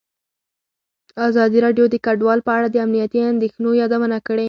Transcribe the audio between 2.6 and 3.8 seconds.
د امنیتي اندېښنو